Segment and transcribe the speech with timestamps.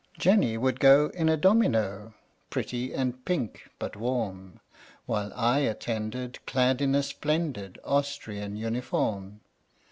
[0.17, 2.15] Jenny would go in a domino
[2.49, 4.59] Pretty and pink but warm;
[5.05, 9.41] While I attended, clad in a splendid Austrian uniform.